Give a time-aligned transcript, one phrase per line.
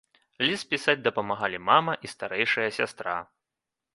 [0.45, 3.15] Ліст пісаць дапамагалі мама і старэйшая сястра.